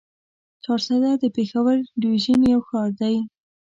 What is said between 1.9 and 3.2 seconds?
ډويژن يو ښار دی.